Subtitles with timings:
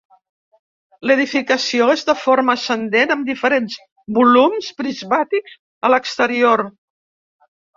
[1.09, 3.77] L'edificació és de forma ascendent amb diferents
[4.19, 5.55] volums prismàtics
[5.91, 6.67] a l'exterior.